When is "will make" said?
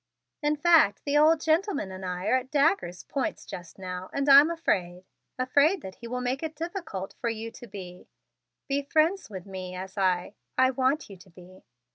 6.07-6.41